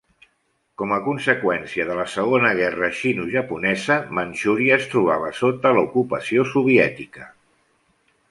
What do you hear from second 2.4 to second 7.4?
Guerra Sinojaponesa, Manchuria es trobava sota l"ocupació soviètica.